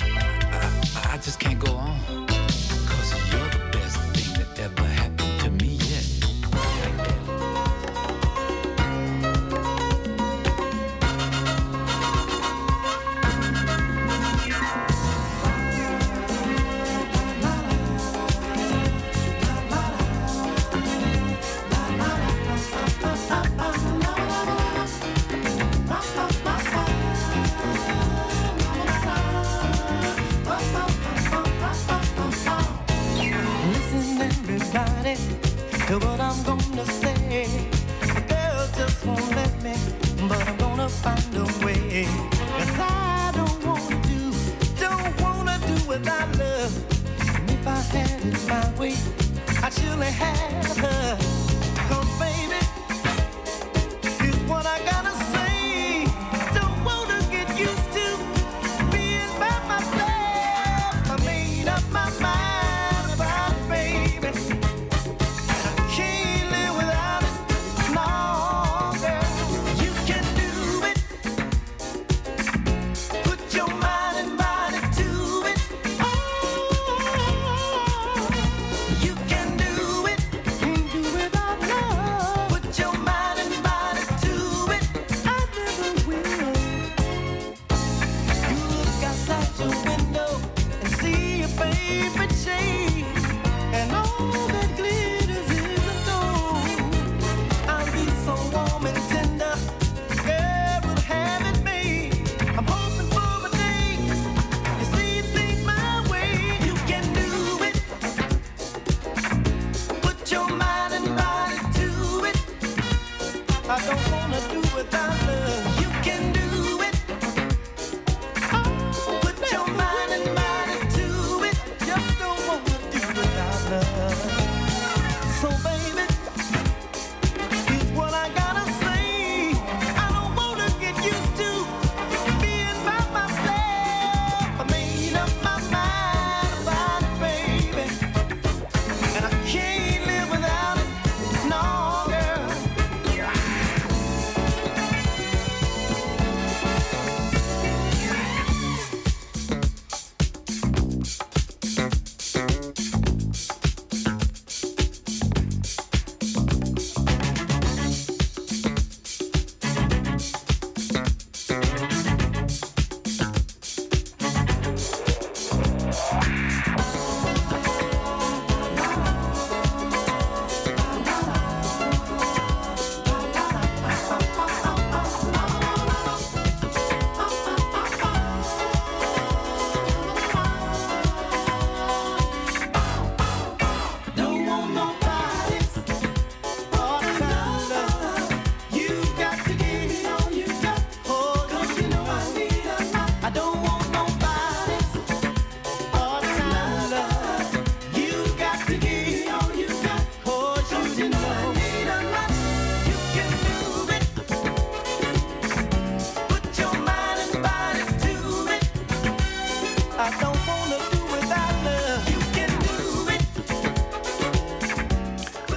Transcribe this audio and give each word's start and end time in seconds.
I 0.00 1.18
just 1.22 1.40
can't 1.40 1.58
go 1.58 1.72
on. 1.72 2.25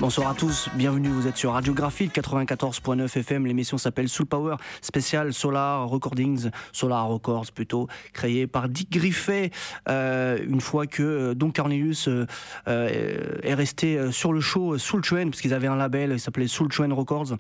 Bonsoir 0.09 0.31
à 0.31 0.33
tous, 0.33 0.69
bienvenue, 0.73 1.09
vous 1.09 1.27
êtes 1.27 1.37
sur 1.37 1.53
Radiographie 1.53 2.07
94.9 2.07 3.15
FM, 3.19 3.45
l'émission 3.45 3.77
s'appelle 3.77 4.09
Soul 4.09 4.25
Power, 4.25 4.55
spécial 4.81 5.33
Solar 5.33 5.87
Recordings, 5.87 6.49
Solar 6.71 7.07
Records 7.07 7.51
plutôt, 7.53 7.87
créé 8.11 8.47
par 8.47 8.69
Dick 8.69 8.91
Griffey, 8.91 9.51
euh, 9.87 10.39
une 10.47 10.61
fois 10.61 10.87
que 10.87 11.03
euh, 11.03 11.35
Don 11.35 11.51
Cornelius 11.51 12.07
euh, 12.07 12.25
euh, 12.67 13.37
est 13.43 13.53
resté 13.53 14.11
sur 14.11 14.33
le 14.33 14.41
show 14.41 14.79
Soul 14.79 15.01
Train, 15.01 15.29
parce 15.29 15.41
qu'ils 15.41 15.53
avaient 15.53 15.67
un 15.67 15.75
label, 15.75 16.13
il 16.13 16.19
s'appelait 16.19 16.47
Soul 16.47 16.69
Train 16.69 16.91
Records, 16.91 17.35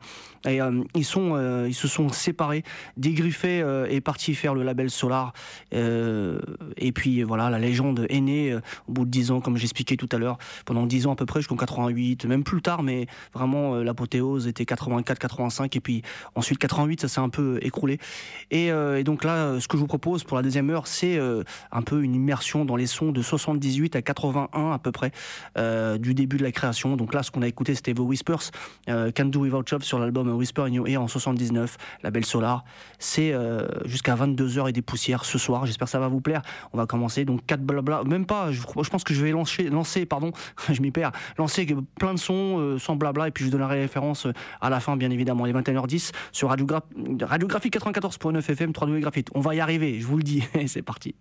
et 0.47 0.59
ils, 0.93 1.05
sont, 1.05 1.65
ils 1.65 1.73
se 1.73 1.87
sont 1.87 2.09
séparés, 2.09 2.63
Dick 2.97 3.15
Griffey 3.15 3.63
est 3.89 4.01
parti 4.01 4.35
faire 4.35 4.53
le 4.53 4.61
label 4.61 4.91
Solar, 4.91 5.33
et 5.71 6.91
puis 6.93 7.23
voilà, 7.23 7.49
la 7.49 7.57
légende 7.57 8.05
est 8.09 8.21
née 8.21 8.55
au 8.87 8.91
bout 8.91 9.05
de 9.05 9.09
10 9.09 9.31
ans, 9.31 9.41
comme 9.41 9.57
j'expliquais 9.57 9.97
tout 9.97 10.09
à 10.11 10.19
l'heure, 10.19 10.37
pendant 10.65 10.85
10 10.85 11.07
ans 11.07 11.13
à 11.13 11.15
peu 11.15 11.25
près, 11.25 11.39
jusqu'en 11.39 11.57
88, 11.57 12.25
même 12.25 12.43
plus 12.43 12.59
tard, 12.61 12.68
mais 12.81 13.07
vraiment 13.33 13.75
euh, 13.75 13.83
l'apothéose 13.83 14.47
était 14.47 14.65
84, 14.65 15.19
85, 15.19 15.75
et 15.75 15.79
puis 15.79 16.01
ensuite 16.35 16.59
88, 16.59 17.01
ça 17.01 17.07
s'est 17.07 17.19
un 17.19 17.29
peu 17.29 17.59
écroulé. 17.61 17.99
Et, 18.51 18.71
euh, 18.71 19.03
donc 19.03 19.23
là, 19.23 19.35
euh, 19.35 19.59
ce 19.59 19.67
que 19.67 19.77
je 19.77 19.81
vous 19.81 19.87
propose 19.87 20.23
pour 20.23 20.37
la 20.37 20.43
deuxième 20.43 20.69
heure, 20.69 20.87
c'est 20.87 21.19
un 21.71 21.81
peu 21.81 22.03
une 22.03 22.15
immersion 22.15 22.65
dans 22.65 22.75
les 22.75 22.85
sons 22.85 23.11
de 23.11 23.21
78 23.21 23.95
à 23.95 24.01
81 24.01 24.71
à 24.71 24.79
peu 24.79 24.91
près, 24.91 25.11
du 25.99 26.13
début 26.13 26.37
de 26.37 26.43
la 26.43 26.51
création. 26.51 26.95
Donc 26.95 27.13
là, 27.13 27.23
ce 27.23 27.31
qu'on 27.31 27.41
a 27.41 27.47
écouté, 27.47 27.75
c'était 27.75 27.93
The 27.93 27.99
Whispers, 27.99 28.51
Can't 28.87 29.25
Do 29.25 29.41
Without 29.41 29.63
Love 29.71 29.83
sur 29.83 29.99
l'album 29.99 30.29
Whisper 30.29 30.63
in 30.63 30.73
Your 30.73 30.87
Ear 30.87 31.01
en 31.01 31.07
79, 31.07 31.77
la 32.03 32.11
belle 32.11 32.25
Solar. 32.25 32.63
C'est 32.99 33.33
jusqu'à 33.85 34.15
22h 34.15 34.69
et 34.69 34.71
des 34.71 34.81
poussières 34.81 35.25
ce 35.25 35.37
soir. 35.37 35.65
J'espère 35.65 35.85
que 35.85 35.91
ça 35.91 35.99
va 35.99 36.07
vous 36.07 36.21
plaire. 36.21 36.41
On 36.73 36.77
va 36.77 36.85
commencer 36.85 37.25
donc 37.25 37.45
4 37.45 37.61
blabla, 37.61 38.03
même 38.03 38.25
pas, 38.25 38.51
je, 38.51 38.61
je 38.61 38.89
pense 38.89 39.03
que 39.03 39.13
je 39.13 39.23
vais 39.23 39.31
lancer, 39.31 39.63
lancer 39.69 40.05
pardon, 40.05 40.31
je 40.71 40.81
m'y 40.81 40.91
perds, 40.91 41.11
lancer 41.37 41.67
plein 41.99 42.13
de 42.13 42.19
sons 42.19 42.48
euh, 42.57 42.79
sans 42.79 42.95
blabla 42.95 43.27
et 43.27 43.31
puis 43.31 43.45
je 43.45 43.51
donnerai 43.51 43.81
référence 43.81 44.25
euh, 44.25 44.33
à 44.61 44.69
la 44.69 44.79
fin 44.79 44.97
bien 44.97 45.11
évidemment, 45.11 45.45
les 45.45 45.53
21h10 45.53 46.11
sur 46.31 46.49
Radiogra 46.49 46.83
Radiographie 47.21 47.69
94.9 47.69 48.37
FM 48.39 48.73
3 48.73 48.87
Graphite. 48.99 49.29
On 49.35 49.41
va 49.41 49.53
y 49.53 49.59
arriver, 49.59 49.99
je 49.99 50.07
vous 50.07 50.17
le 50.17 50.23
dis. 50.23 50.43
C'est 50.67 50.81
parti. 50.81 51.15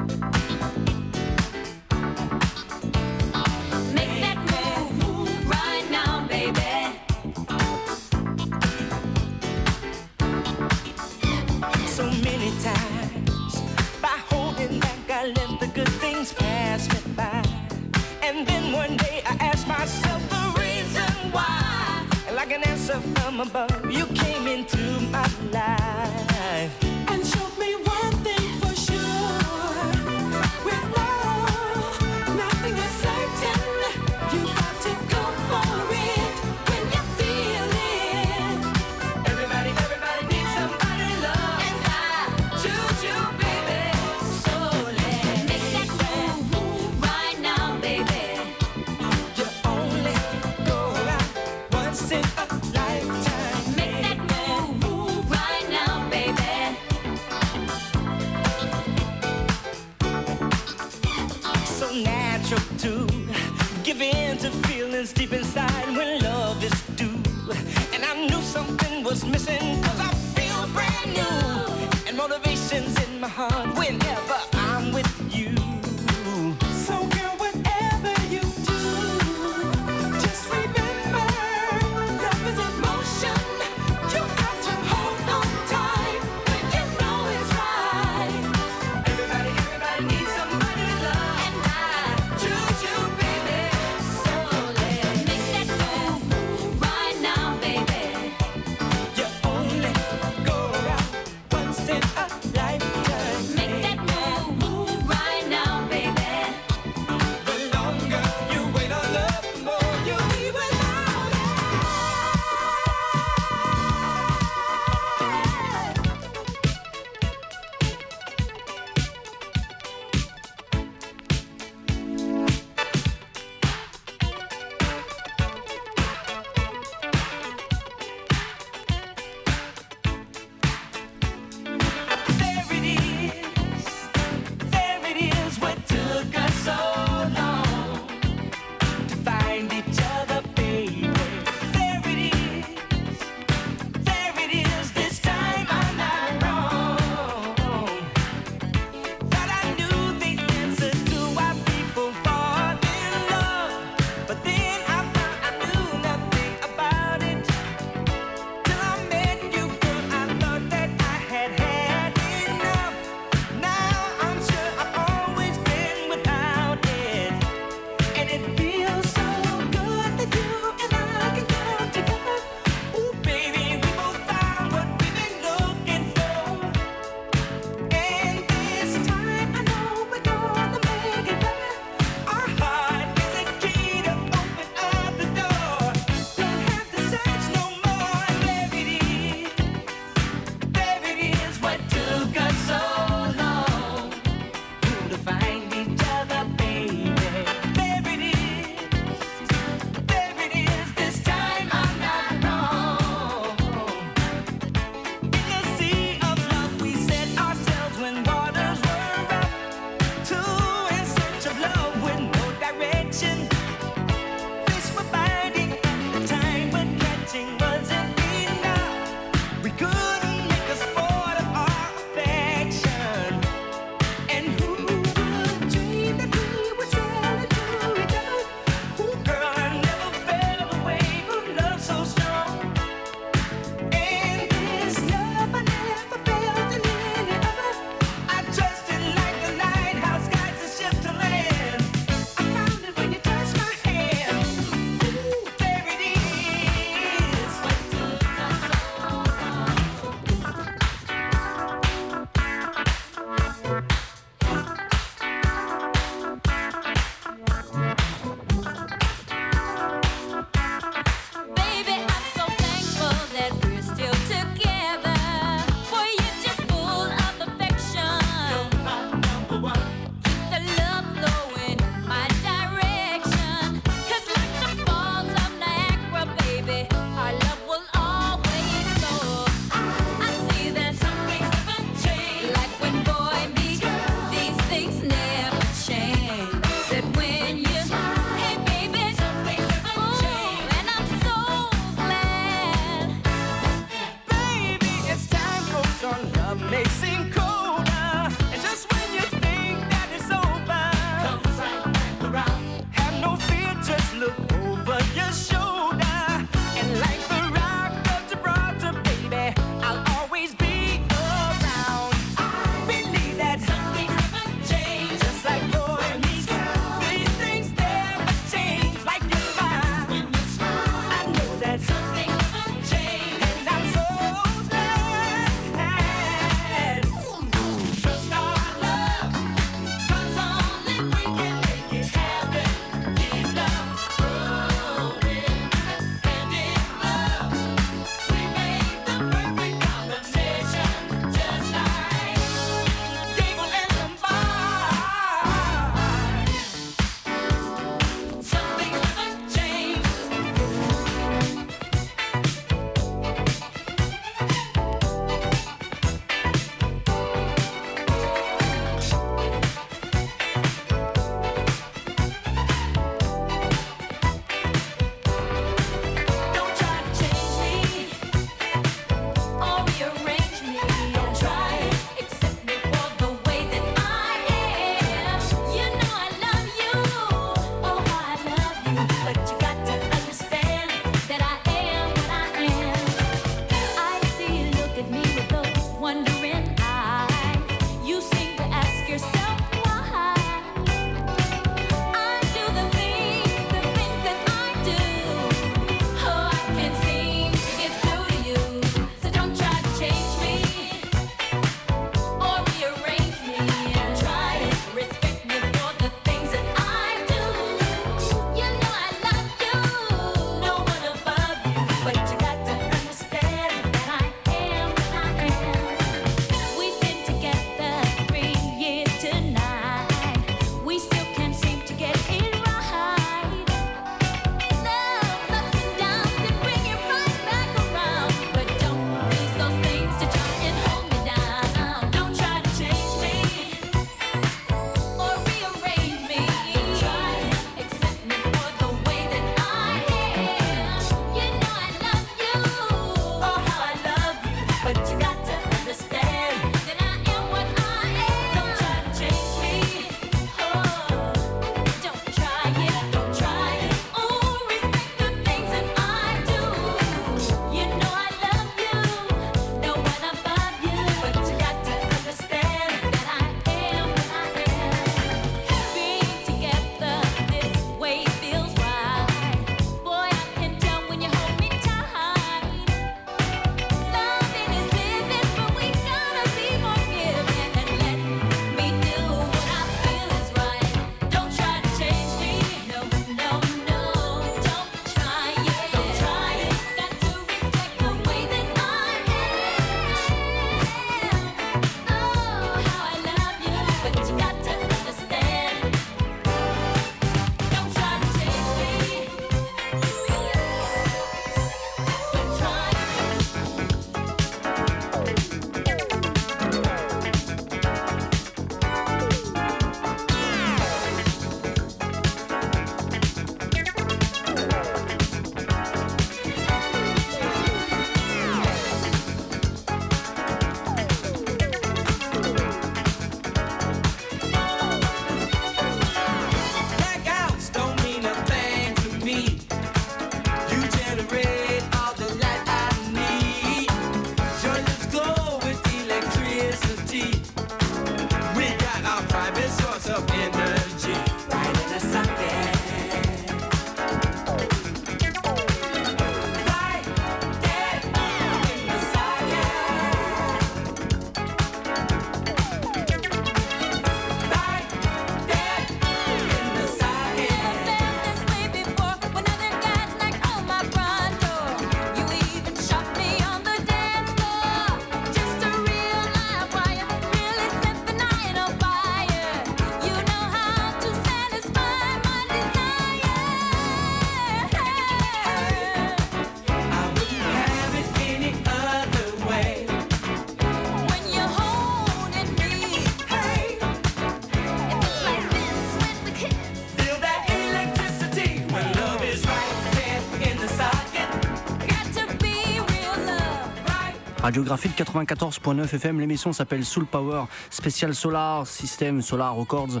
Radiographie 594.46 594.90
94.9 594.90 595.92
FM. 595.92 596.20
L'émission 596.20 596.52
s'appelle 596.52 596.84
Soul 596.84 597.04
Power, 597.04 597.46
spécial 597.68 598.14
Solar, 598.14 598.64
système 598.64 599.20
Solar 599.20 599.56
Records. 599.56 600.00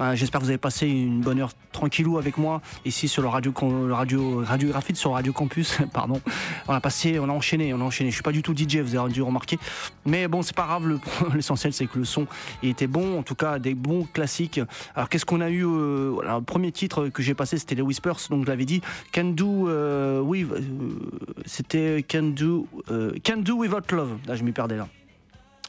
Euh, 0.00 0.14
j'espère 0.14 0.40
que 0.40 0.44
vous 0.44 0.50
avez 0.50 0.58
passé 0.58 0.86
une 0.86 1.22
bonne 1.22 1.40
heure 1.40 1.52
tranquillou 1.76 2.16
avec 2.16 2.38
moi 2.38 2.62
ici 2.86 3.06
sur 3.06 3.20
le 3.20 3.28
radio, 3.28 3.52
le 3.86 3.92
radio 3.92 4.42
radiographie 4.42 4.96
sur 4.96 5.12
Radio 5.12 5.32
Campus. 5.32 5.76
Pardon. 5.92 6.20
On 6.68 6.72
a 6.72 6.80
passé, 6.80 7.18
on 7.18 7.28
a 7.28 7.32
enchaîné, 7.32 7.74
on 7.74 7.80
a 7.80 7.84
enchaîné. 7.84 8.10
Je 8.10 8.14
suis 8.14 8.22
pas 8.22 8.32
du 8.32 8.42
tout 8.42 8.54
DJ, 8.56 8.78
vous 8.78 8.96
avez 8.96 9.12
dû 9.12 9.20
remarquer. 9.20 9.58
Mais 10.06 10.26
bon, 10.26 10.40
c'est 10.40 10.56
pas 10.56 10.64
grave. 10.64 10.98
L'essentiel, 11.34 11.74
c'est 11.74 11.86
que 11.86 11.98
le 11.98 12.06
son 12.06 12.26
était 12.62 12.86
bon. 12.86 13.18
En 13.18 13.22
tout 13.22 13.34
cas, 13.34 13.58
des 13.58 13.74
bons 13.74 14.08
classiques. 14.10 14.60
Alors, 14.94 15.10
qu'est-ce 15.10 15.26
qu'on 15.26 15.42
a 15.42 15.50
eu 15.50 15.66
euh, 15.66 16.16
Le 16.22 16.40
premier 16.40 16.72
titre 16.72 17.08
que 17.08 17.22
j'ai 17.22 17.34
passé, 17.34 17.58
c'était 17.58 17.74
les 17.74 17.82
Whispers. 17.82 18.16
Donc, 18.30 18.44
je 18.44 18.48
l'avais 18.48 18.64
dit. 18.64 18.80
Can 19.12 19.24
do, 19.24 19.68
euh, 19.68 20.20
oui, 20.20 20.46
c'était 21.44 22.04
Can 22.10 22.32
do, 22.34 22.66
Can 23.22 23.38
do 23.38 23.54
with 23.54 23.72
Love. 23.92 24.16
Là, 24.26 24.34
je 24.34 24.42
m'y 24.42 24.52
perdais 24.52 24.76
là. 24.76 24.88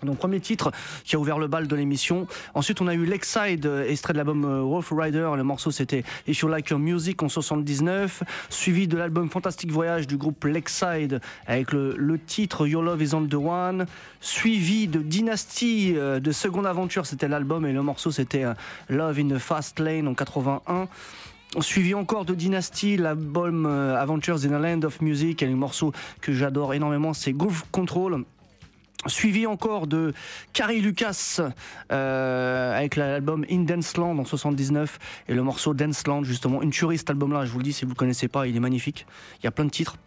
Donc 0.04 0.18
premier 0.18 0.40
titre 0.40 0.72
qui 1.04 1.16
a 1.16 1.20
ouvert 1.20 1.40
le 1.40 1.48
bal 1.48 1.68
de 1.68 1.76
l'émission. 1.76 2.28
Ensuite 2.54 2.82
on 2.82 2.88
a 2.88 2.94
eu 2.94 3.06
Lakeside, 3.06 3.66
euh, 3.66 3.90
extrait 3.90 4.14
de 4.14 4.18
l'album 4.18 4.46
euh, 4.46 4.62
Wolf 4.62 4.94
Rider. 4.96 5.30
Le 5.36 5.44
morceau 5.44 5.72
c'était 5.72 6.04
If 6.28 6.40
You 6.40 6.48
Like 6.48 6.70
Your 6.70 6.80
Music 6.80 7.22
en 7.24 7.30
79, 7.30 8.24
suivi 8.50 8.88
de 8.88 8.96
l'album 8.96 9.30
Fantastic 9.30 9.72
Voyage 9.72 10.06
du 10.06 10.18
groupe 10.18 10.44
Lakeside 10.44 11.20
avec 11.48 11.72
le, 11.72 12.20
titre 12.26 12.68
Your 12.68 12.84
Love 12.84 13.02
Is 13.02 13.14
On 13.14 13.26
The 13.26 13.36
One, 13.36 13.86
suivi 14.20 14.88
de 14.88 15.00
Dynasty 15.00 15.94
euh, 15.96 16.20
de 16.20 16.32
Seconde 16.32 16.68
Aventure, 16.68 17.06
c'était 17.06 17.28
l'album 17.28 17.66
et 17.66 17.74
le 17.74 17.82
morceau 17.82 18.12
c'était 18.12 18.44
Love 18.90 19.20
in 19.20 19.30
the 19.30 19.38
Fast 19.40 19.80
Lane 19.80 20.08
en 20.08 20.14
81. 20.14 20.88
Suivi 21.60 21.94
encore 21.94 22.26
de 22.26 22.36
Dynasty, 22.36 22.98
l'album 22.98 23.66
Adventures 23.66 24.46
in 24.46 24.52
a 24.52 24.60
Land 24.60 24.84
of 24.84 25.02
Music, 25.02 25.42
et 25.42 25.48
un 25.48 25.56
morceau 25.56 25.94
que 26.22 26.34
j'adore 26.34 26.74
énormément, 26.74 27.14
c'est 27.14 27.32
Groove 27.32 27.64
Control 27.72 28.26
suivi 29.06 29.46
encore 29.46 29.86
de 29.86 30.14
Carrie 30.54 30.82
Lucas 30.82 31.40
euh, 31.92 32.78
avec 32.78 32.96
l'album 32.96 33.46
In 33.50 33.60
Dance 33.60 33.96
Land 33.96 34.18
en 34.18 34.26
79 34.26 35.00
et 35.30 35.36
le 35.36 35.44
morceau 35.44 35.74
Dance 35.74 36.08
Land 36.08 36.24
justement. 36.24 36.62
Une 36.64 36.72
tuerie 36.72 36.98
cet 36.98 37.12
album 37.12 37.32
là 37.32 37.46
je 37.46 37.52
vous 37.52 37.60
le 37.60 37.64
dis 37.64 37.74
si 37.74 37.86
vous 37.86 37.92
le 37.92 37.96
connaissez 37.96 38.28
pas 38.28 38.48
il 38.48 38.56
est 38.56 38.60
magnifique. 38.60 39.06
Il 39.40 39.46
y 39.46 39.48
a 39.48 39.52
plein 39.52 39.66
de 39.66 39.70
titres. 39.70 39.98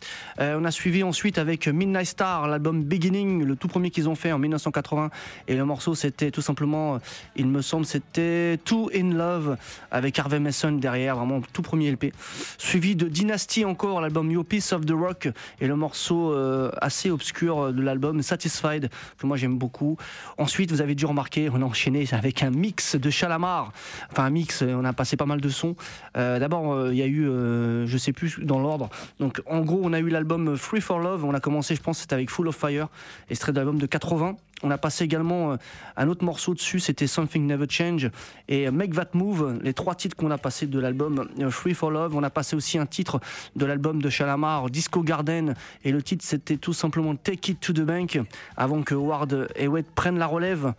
Euh, 0.40 0.58
on 0.60 0.64
a 0.64 0.70
suivi 0.70 1.02
ensuite 1.02 1.38
avec 1.38 1.68
Midnight 1.68 2.06
Star 2.06 2.48
l'album 2.48 2.82
Beginning 2.82 3.44
le 3.44 3.54
tout 3.54 3.68
premier 3.68 3.90
qu'ils 3.90 4.08
ont 4.08 4.16
fait 4.16 4.32
en 4.32 4.38
1980 4.38 5.10
et 5.46 5.54
le 5.54 5.64
morceau 5.64 5.94
c'était 5.94 6.32
tout 6.32 6.42
simplement 6.42 6.98
il 7.36 7.46
me 7.46 7.62
semble 7.62 7.86
c'était 7.86 8.58
Too 8.64 8.90
In 8.94 9.14
Love 9.14 9.56
avec 9.92 10.18
Harvey 10.18 10.40
Mason 10.40 10.72
derrière 10.72 11.16
vraiment 11.16 11.40
tout 11.52 11.62
premier 11.62 11.92
LP 11.92 12.12
suivi 12.58 12.96
de 12.96 13.06
Dynasty 13.06 13.64
encore 13.64 14.00
l'album 14.00 14.30
Your 14.30 14.44
Piece 14.44 14.72
of 14.72 14.84
the 14.84 14.92
Rock 14.92 15.28
et 15.60 15.66
le 15.68 15.76
morceau 15.76 16.32
euh, 16.32 16.70
assez 16.80 17.10
obscur 17.10 17.72
de 17.72 17.82
l'album 17.82 18.20
Satisfied 18.22 18.79
que 19.18 19.26
moi 19.26 19.36
j'aime 19.36 19.58
beaucoup. 19.58 19.96
Ensuite, 20.38 20.70
vous 20.70 20.80
avez 20.80 20.94
dû 20.94 21.06
remarquer, 21.06 21.50
on 21.50 21.62
a 21.62 21.64
enchaîné 21.64 22.06
avec 22.12 22.42
un 22.42 22.50
mix 22.50 22.96
de 22.96 23.10
Chalamar. 23.10 23.72
Enfin, 24.10 24.24
un 24.24 24.30
mix, 24.30 24.62
on 24.62 24.84
a 24.84 24.92
passé 24.92 25.16
pas 25.16 25.26
mal 25.26 25.40
de 25.40 25.48
sons. 25.48 25.76
Euh, 26.16 26.38
d'abord, 26.38 26.72
euh, 26.72 26.92
il 26.92 26.98
y 26.98 27.02
a 27.02 27.06
eu, 27.06 27.28
euh, 27.28 27.86
je 27.86 27.98
sais 27.98 28.12
plus 28.12 28.38
dans 28.40 28.58
l'ordre. 28.58 28.88
Donc, 29.18 29.42
en 29.46 29.60
gros, 29.60 29.80
on 29.82 29.92
a 29.92 30.00
eu 30.00 30.08
l'album 30.08 30.56
Free 30.56 30.80
for 30.80 30.98
Love. 30.98 31.24
On 31.24 31.34
a 31.34 31.40
commencé, 31.40 31.74
je 31.74 31.82
pense, 31.82 31.98
c'était 31.98 32.14
avec 32.14 32.30
Full 32.30 32.48
of 32.48 32.56
Fire, 32.56 32.88
extrait 33.28 33.52
d'album 33.52 33.78
de 33.78 33.86
80. 33.86 34.36
On 34.62 34.70
a 34.70 34.78
passé 34.78 35.04
également 35.04 35.52
euh, 35.52 35.56
un 35.96 36.08
autre 36.08 36.24
morceau 36.24 36.52
dessus, 36.54 36.80
c'était 36.80 37.06
Something 37.06 37.46
Never 37.46 37.66
Change 37.68 38.10
et 38.48 38.70
Make 38.70 38.94
That 38.94 39.10
Move, 39.14 39.58
les 39.62 39.72
trois 39.72 39.94
titres 39.94 40.16
qu'on 40.16 40.30
a 40.30 40.38
passé 40.38 40.66
de 40.66 40.78
l'album 40.78 41.28
euh, 41.38 41.50
Free 41.50 41.72
for 41.72 41.90
Love. 41.90 42.14
On 42.14 42.22
a 42.22 42.30
passé 42.30 42.56
aussi 42.56 42.76
un 42.76 42.86
titre 42.86 43.20
de 43.56 43.64
l'album 43.64 44.02
de 44.02 44.10
Chalamar, 44.10 44.68
Disco 44.68 45.02
Garden, 45.02 45.54
et 45.84 45.92
le 45.92 46.02
titre 46.02 46.24
c'était 46.26 46.58
tout 46.58 46.74
simplement 46.74 47.16
Take 47.16 47.52
It 47.52 47.60
to 47.60 47.72
the 47.72 47.80
Bank, 47.80 48.20
avant 48.56 48.82
que 48.82 48.94
Ward 48.94 49.48
et 49.56 49.66
Wade 49.66 49.86
prennent 49.94 50.18
la 50.18 50.26
relève. 50.26 50.74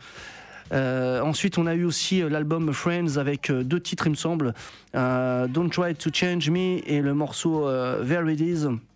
Euh, 0.73 1.19
ensuite, 1.21 1.57
on 1.57 1.65
a 1.65 1.73
eu 1.73 1.83
aussi 1.83 2.21
l'album 2.21 2.71
Friends 2.71 3.17
avec 3.17 3.51
deux 3.51 3.79
titres, 3.79 4.07
il 4.07 4.11
me 4.11 4.15
semble, 4.15 4.53
Don't 4.93 5.69
Try 5.69 5.95
to 5.95 6.11
Change 6.13 6.49
Me 6.49 6.87
et 6.87 7.01
le 7.01 7.13
morceau 7.13 7.67
Very 8.01 8.35
It 8.35 8.90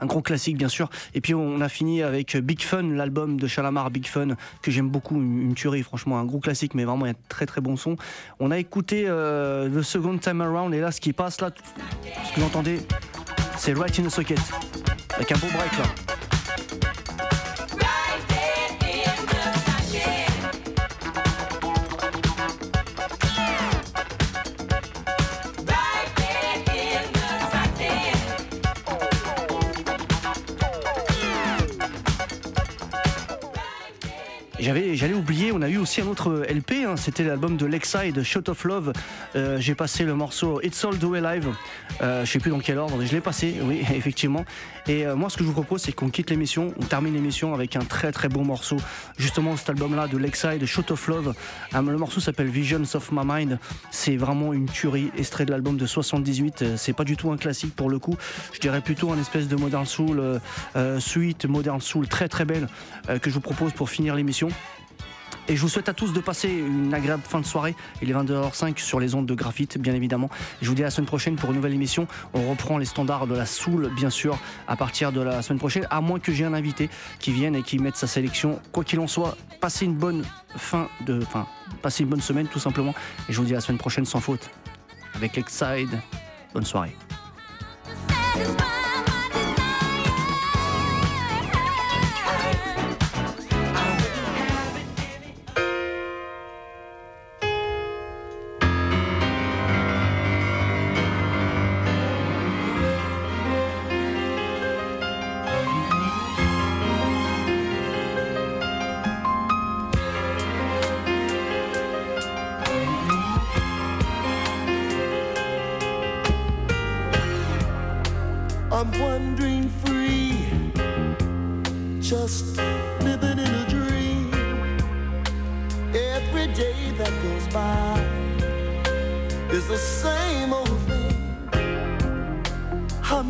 un 0.00 0.06
gros 0.06 0.22
classique 0.22 0.56
bien 0.56 0.68
sûr. 0.68 0.88
Et 1.14 1.20
puis 1.20 1.34
on 1.34 1.60
a 1.60 1.68
fini 1.68 2.02
avec 2.02 2.36
Big 2.36 2.60
Fun, 2.62 2.82
l'album 2.82 3.38
de 3.38 3.46
Chalamar 3.46 3.90
Big 3.90 4.06
Fun, 4.06 4.36
que 4.62 4.70
j'aime 4.70 4.88
beaucoup, 4.88 5.16
une, 5.16 5.54
tuerie 5.54 5.82
franchement, 5.82 6.18
un 6.18 6.24
gros 6.24 6.40
classique, 6.40 6.74
mais 6.74 6.84
vraiment 6.84 7.06
a 7.06 7.14
très 7.28 7.46
très 7.46 7.60
bon 7.60 7.76
son. 7.76 7.96
On 8.40 8.50
a 8.50 8.58
écouté 8.58 9.04
euh, 9.06 9.68
The 9.68 9.82
Second 9.82 10.18
Time 10.18 10.40
Around, 10.40 10.74
et 10.74 10.80
là 10.80 10.90
ce 10.90 11.00
qui 11.00 11.12
passe 11.12 11.40
là, 11.40 11.50
ce 12.24 12.34
que 12.34 12.40
vous 12.40 12.46
entendez, 12.46 12.78
c'est 13.56 13.74
Right 13.74 13.98
in 13.98 14.04
the 14.04 14.10
Socket, 14.10 14.38
avec 15.16 15.32
un 15.32 15.36
beau 15.36 15.48
break 15.48 15.78
là. 15.78 16.11
J'avais, 34.62 34.94
j'allais 34.94 35.14
oublier, 35.14 35.50
on 35.50 35.60
a 35.60 35.68
eu 35.68 35.76
aussi 35.76 36.02
un 36.02 36.06
autre 36.06 36.44
LP, 36.48 36.86
hein, 36.86 36.96
c'était 36.96 37.24
l'album 37.24 37.56
de 37.56 37.66
Lexide, 37.66 38.22
Shot 38.22 38.48
of 38.48 38.62
Love. 38.62 38.92
Euh, 39.34 39.58
j'ai 39.58 39.74
passé 39.74 40.04
le 40.04 40.14
morceau 40.14 40.60
It's 40.62 40.84
All 40.84 40.96
the 40.96 41.02
Way 41.02 41.20
Live. 41.20 41.48
Euh, 42.00 42.24
je 42.24 42.30
sais 42.30 42.38
plus 42.38 42.52
dans 42.52 42.60
quel 42.60 42.78
ordre, 42.78 43.04
je 43.04 43.10
l'ai 43.10 43.20
passé, 43.20 43.56
oui, 43.64 43.80
effectivement. 43.92 44.44
Et 44.86 45.04
euh, 45.04 45.16
moi, 45.16 45.30
ce 45.30 45.36
que 45.36 45.42
je 45.42 45.48
vous 45.48 45.52
propose, 45.52 45.82
c'est 45.82 45.90
qu'on 45.90 46.10
quitte 46.10 46.30
l'émission, 46.30 46.72
on 46.80 46.84
termine 46.84 47.12
l'émission 47.12 47.54
avec 47.54 47.74
un 47.74 47.80
très 47.80 48.12
très 48.12 48.28
bon 48.28 48.44
morceau. 48.44 48.76
Justement, 49.18 49.56
cet 49.56 49.70
album-là 49.70 50.06
de 50.06 50.16
Lexide, 50.16 50.64
Shot 50.64 50.92
of 50.92 51.08
Love. 51.08 51.34
le 51.72 51.96
morceau 51.96 52.20
s'appelle 52.20 52.46
Visions 52.46 52.84
of 52.94 53.10
My 53.10 53.22
Mind. 53.24 53.58
C'est 53.90 54.16
vraiment 54.16 54.52
une 54.52 54.66
tuerie, 54.66 55.10
extrait 55.18 55.44
de 55.44 55.50
l'album 55.50 55.76
de 55.76 55.86
78. 55.86 56.76
C'est 56.76 56.92
pas 56.92 57.04
du 57.04 57.16
tout 57.16 57.32
un 57.32 57.36
classique 57.36 57.74
pour 57.74 57.90
le 57.90 57.98
coup. 57.98 58.14
Je 58.52 58.60
dirais 58.60 58.80
plutôt 58.80 59.10
un 59.10 59.18
espèce 59.18 59.48
de 59.48 59.56
modern 59.56 59.86
soul, 59.86 60.40
suite 61.00 61.46
modern 61.46 61.80
soul 61.80 62.06
très 62.06 62.28
très 62.28 62.44
belle 62.44 62.68
que 63.20 63.28
je 63.28 63.34
vous 63.34 63.40
propose 63.40 63.72
pour 63.72 63.90
finir 63.90 64.14
l'émission. 64.14 64.51
Et 65.48 65.56
je 65.56 65.60
vous 65.60 65.68
souhaite 65.68 65.88
à 65.88 65.94
tous 65.94 66.12
de 66.12 66.20
passer 66.20 66.48
une 66.48 66.94
agréable 66.94 67.22
fin 67.26 67.40
de 67.40 67.46
soirée. 67.46 67.74
Il 68.00 68.10
est 68.10 68.14
22h05 68.14 68.78
sur 68.78 69.00
les 69.00 69.14
ondes 69.14 69.26
de 69.26 69.34
graphite, 69.34 69.76
bien 69.78 69.94
évidemment. 69.94 70.30
je 70.60 70.68
vous 70.68 70.74
dis 70.74 70.82
à 70.82 70.86
la 70.86 70.90
semaine 70.90 71.06
prochaine 71.06 71.36
pour 71.36 71.50
une 71.50 71.56
nouvelle 71.56 71.74
émission. 71.74 72.06
On 72.32 72.48
reprend 72.48 72.78
les 72.78 72.84
standards 72.84 73.26
de 73.26 73.34
la 73.34 73.46
soul, 73.46 73.90
bien 73.94 74.10
sûr, 74.10 74.38
à 74.68 74.76
partir 74.76 75.10
de 75.10 75.20
la 75.20 75.42
semaine 75.42 75.58
prochaine, 75.58 75.86
à 75.90 76.00
moins 76.00 76.20
que 76.20 76.32
j'ai 76.32 76.44
un 76.44 76.54
invité 76.54 76.88
qui 77.18 77.32
vienne 77.32 77.56
et 77.56 77.62
qui 77.62 77.78
mette 77.78 77.96
sa 77.96 78.06
sélection. 78.06 78.60
Quoi 78.70 78.84
qu'il 78.84 79.00
en 79.00 79.08
soit, 79.08 79.36
passez 79.60 79.84
une 79.84 79.96
bonne 79.96 80.24
fin 80.56 80.88
de, 81.06 81.20
enfin, 81.22 81.46
passez 81.82 82.04
une 82.04 82.08
bonne 82.08 82.20
semaine, 82.20 82.46
tout 82.46 82.60
simplement. 82.60 82.94
Et 83.28 83.32
je 83.32 83.38
vous 83.38 83.44
dis 83.44 83.52
à 83.52 83.56
la 83.56 83.60
semaine 83.60 83.78
prochaine 83.78 84.04
sans 84.04 84.20
faute. 84.20 84.48
Avec 85.14 85.36
Exide. 85.36 86.00
Bonne 86.54 86.64
soirée. 86.64 86.94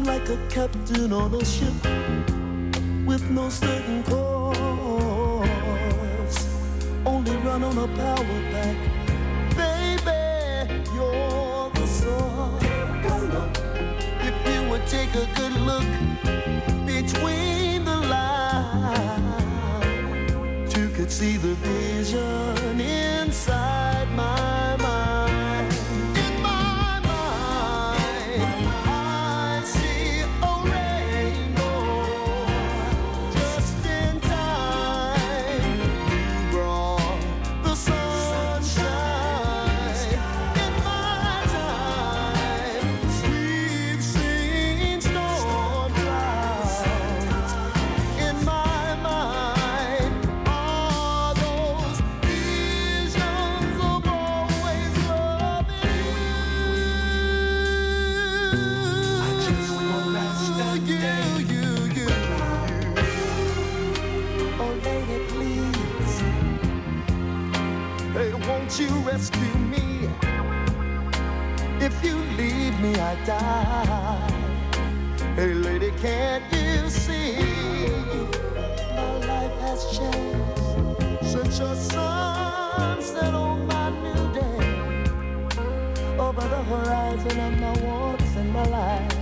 Like 0.05 0.29
a 0.29 0.37
captain 0.51 1.13
on 1.13 1.33
a 1.35 1.45
ship 1.45 1.73
with 3.07 3.31
no 3.31 3.49
certain 3.49 4.03
course. 4.03 5.47
Only 7.07 7.37
run 7.37 7.63
on 7.63 7.79
a 7.79 7.87
power 7.87 8.43
pack. 8.51 8.77
Baby, 9.57 10.83
you're 10.93 11.71
the 11.71 11.87
source. 11.87 12.63
If 14.21 14.35
you 14.49 14.61
would 14.71 14.87
take 14.89 15.15
a 15.15 15.27
good 15.37 15.55
look 15.71 15.87
between 16.85 17.85
the 17.85 17.97
lines, 18.17 19.13
you 20.77 20.89
could 20.89 21.11
see 21.13 21.37
the 21.37 21.55
vision 21.55 22.81
inside. 22.81 23.62
I 73.03 73.17
die. 73.25 74.31
Hey, 75.35 75.55
lady, 75.55 75.91
can't 76.01 76.45
you 76.53 76.89
see? 76.89 77.35
My 78.95 79.19
life 79.27 79.59
has 79.67 79.99
changed 79.99 81.27
since 81.27 81.59
your 81.59 81.75
sun 81.75 83.03
set 83.03 83.35
on 83.35 83.67
my 83.67 83.91
new 84.05 84.33
day. 84.33 84.95
Over 86.17 86.43
the 86.55 86.63
horizon 86.73 87.37
and 87.41 87.61
my 87.61 87.73
wants 87.85 88.37
and 88.37 88.53
my 88.53 88.65
life. 88.67 89.17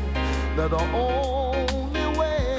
They're 0.57 0.68
the 0.68 0.85
only 0.93 2.18
way 2.18 2.59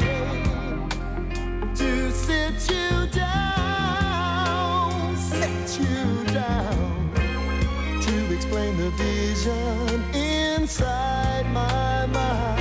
to 1.75 2.11
sit 2.11 2.67
you 2.67 3.07
down, 3.11 5.15
sit 5.15 5.79
you 5.79 6.23
down, 6.33 7.11
to 8.01 8.33
explain 8.33 8.77
the 8.77 8.89
vision 8.91 10.03
inside 10.81 11.45
my 11.53 12.07
mind. 12.07 12.60